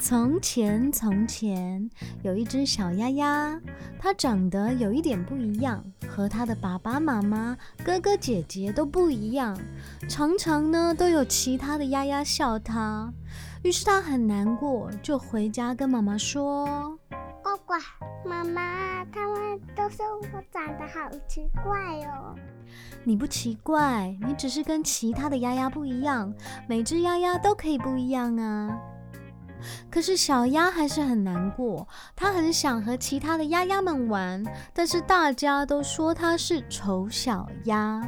[0.00, 1.90] 从前，从前
[2.22, 3.60] 有一只小鸭鸭，
[3.98, 7.54] 它长得有一点不一样，和它的爸爸妈妈、
[7.84, 9.56] 哥哥姐姐都不一样，
[10.08, 13.12] 常常呢都有其他的鸭鸭笑它。
[13.62, 16.98] 于是它很难过，就回家跟妈妈说
[17.44, 17.74] ：“呱呱，
[18.26, 21.78] 妈妈，他们都说我长得好奇怪
[22.08, 22.34] 哦。
[23.04, 26.32] 你不奇怪，你只是跟其他的鸭鸭不一样，
[26.66, 28.74] 每只鸭鸭都可以不一样啊。”
[29.90, 38.02] 可是小鸭还是很难过，它很想和其他的鸭鸭们玩，但是大家都说它是丑小鸭，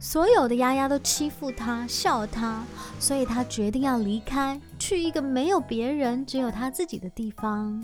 [0.00, 2.62] 所有的鸭鸭都欺负它、笑它，
[2.98, 7.82] 所以它决定要离开，去一个没有别人、只有它自己的地方。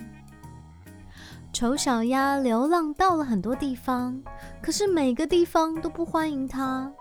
[1.50, 4.20] 丑小鸭流浪到了很多地方，
[4.60, 6.92] 可是每个地方都不欢迎它。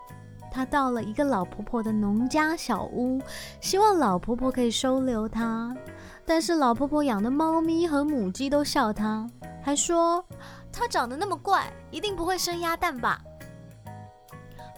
[0.52, 3.22] 他到了一个老婆婆的农家小屋，
[3.62, 5.76] 希望老婆婆可以收留他。
[6.26, 9.26] 但是老婆婆养的猫咪和母鸡都笑他，
[9.64, 10.24] 还说
[10.72, 13.22] 他长得那么怪，一定不会生鸭蛋吧。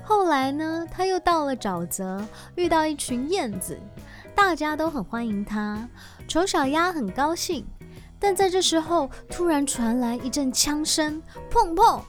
[0.03, 2.23] 后来呢，他又到了沼泽，
[2.55, 3.80] 遇到一群燕子，
[4.36, 5.88] 大家都很欢迎他。
[6.27, 7.65] 丑小鸭很高兴，
[8.19, 11.21] 但在这时候突然传来一阵枪声，
[11.52, 12.02] 砰砰，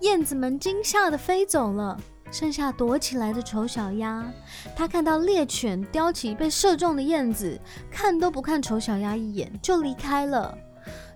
[0.00, 1.98] 燕子们惊吓的飞走了。
[2.34, 4.28] 剩下躲起来的丑小鸭，
[4.74, 7.56] 他看到猎犬叼起被射中的燕子，
[7.88, 10.58] 看都不看丑小鸭一眼就离开了。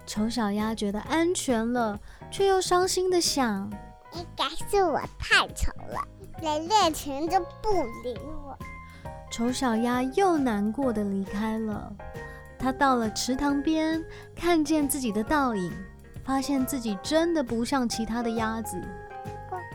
[0.07, 1.99] 丑小鸭觉得安全了，
[2.31, 3.69] 却又伤心的想：
[4.13, 6.01] 应该是我太丑了，
[6.41, 7.73] 连猎犬都不
[8.05, 8.57] 理我。
[9.29, 11.93] 丑小鸭又难过的离开了。
[12.61, 14.01] 他到了池塘边，
[14.37, 15.73] 看见自己的倒影，
[16.25, 18.81] 发现自己真的不像其他的鸭子。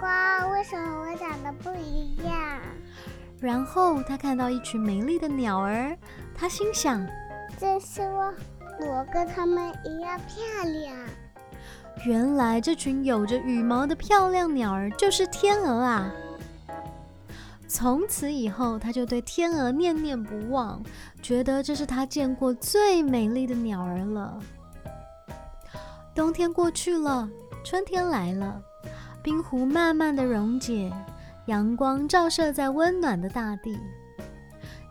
[0.03, 2.59] 哇，为什么我长得不一样？
[3.39, 5.97] 然后他看到一群美丽的鸟儿，
[6.35, 7.07] 他心想：
[7.57, 8.33] 这是我，
[8.81, 10.93] 我跟他们一样漂亮。
[12.05, 16.11] 原来这群有着羽毛的漂亮鸟儿就是天鹅啊！
[17.65, 20.83] 从此以后，他就对天鹅念念不忘，
[21.21, 24.37] 觉得这是他见过最美丽的鸟儿了。
[26.13, 27.29] 冬天过去了，
[27.63, 28.61] 春天来了。
[29.23, 30.91] 冰湖慢慢的溶解，
[31.45, 33.79] 阳光照射在温暖的大地。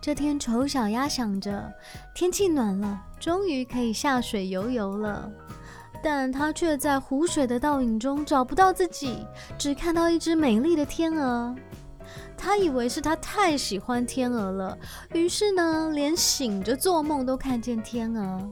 [0.00, 1.70] 这天，丑小鸭想着
[2.15, 5.31] 天气暖了，终于可以下水游游了。
[6.03, 9.26] 但它却在湖水的倒影中找不到自己，
[9.59, 11.54] 只看到一只美丽的天鹅。
[12.34, 14.78] 它以为是它太喜欢天鹅了，
[15.12, 18.49] 于是呢，连醒着做梦都看见天鹅。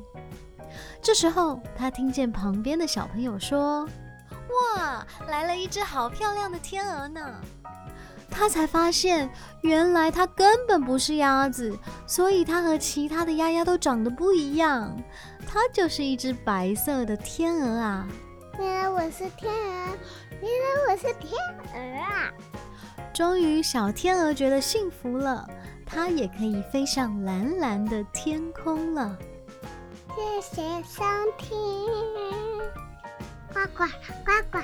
[1.00, 3.88] 这时候，它听见旁边的小朋友说。
[4.50, 7.40] 哇，来了一只好漂亮的天鹅呢！
[8.30, 9.28] 他才发现，
[9.62, 14.96] 原来它根本不是鸭子，所以它和其他的鸭鸭都长得不一样。
[15.46, 18.06] 它就是一只白色的天鹅啊！
[18.58, 19.96] 原来我是天鹅，
[20.40, 21.32] 原来我是天
[21.74, 22.30] 鹅啊！
[23.12, 25.48] 终于，小天鹅觉得幸福了，
[25.84, 29.18] 它也可以飞上蓝蓝的天空了。
[30.14, 31.02] 谢谢收
[31.36, 31.58] 听。
[33.66, 33.84] 呱呱
[34.24, 34.58] 呱呱